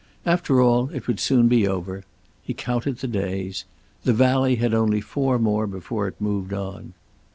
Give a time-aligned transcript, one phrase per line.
[0.25, 2.03] After all, it would soon be over.
[2.41, 3.65] He counted the days.
[4.03, 6.93] "The Valley" had only four more before it moved on.